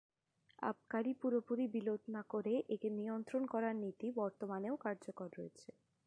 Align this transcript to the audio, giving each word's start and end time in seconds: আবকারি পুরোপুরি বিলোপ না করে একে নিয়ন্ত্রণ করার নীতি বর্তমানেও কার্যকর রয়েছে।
আবকারি 0.61 1.11
পুরোপুরি 1.21 1.65
বিলোপ 1.73 2.01
না 2.15 2.21
করে 2.31 2.53
একে 2.69 2.89
নিয়ন্ত্রণ 2.97 3.43
করার 3.53 3.75
নীতি 3.83 4.07
বর্তমানেও 4.19 4.75
কার্যকর 4.85 5.27
রয়েছে। 5.37 5.69